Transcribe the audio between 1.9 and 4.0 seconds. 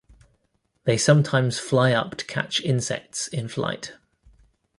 up to catch insects in flight.